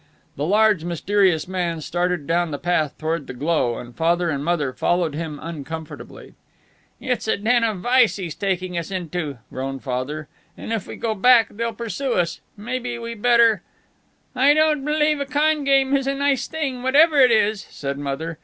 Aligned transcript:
The 0.35 0.47
large 0.47 0.83
mysterious 0.83 1.47
man 1.47 1.79
started 1.79 2.25
down 2.25 2.49
the 2.49 2.57
path 2.57 2.97
toward 2.97 3.27
the 3.27 3.35
glow, 3.35 3.77
and 3.77 3.95
Father 3.95 4.31
and 4.31 4.43
Mother 4.43 4.73
followed 4.73 5.13
him 5.13 5.37
uncomfortably. 5.39 6.33
"It's 6.99 7.27
a 7.27 7.37
den 7.37 7.63
of 7.63 7.81
vice 7.81 8.15
he's 8.15 8.33
taking 8.33 8.79
us 8.79 8.89
into," 8.89 9.37
groaned 9.51 9.83
Father. 9.83 10.27
"And 10.57 10.73
if 10.73 10.87
we 10.87 10.95
go 10.95 11.13
back 11.13 11.49
they'll 11.51 11.71
pursue 11.71 12.13
us. 12.13 12.41
Maybe 12.57 12.97
we 12.97 13.13
better" 13.13 13.61
"I 14.35 14.55
don't 14.55 14.83
believe 14.83 15.19
a 15.19 15.25
con 15.27 15.63
game 15.65 15.95
is 15.95 16.07
a 16.07 16.15
nice 16.15 16.47
thing, 16.47 16.81
whatever 16.81 17.19
it 17.19 17.29
is," 17.29 17.61
said 17.69 17.99
Mother. 17.99 18.39